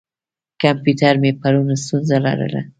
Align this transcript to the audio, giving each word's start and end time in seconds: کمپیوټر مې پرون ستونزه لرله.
کمپیوټر 0.61 1.13
مې 1.21 1.31
پرون 1.41 1.67
ستونزه 1.83 2.17
لرله. 2.25 2.61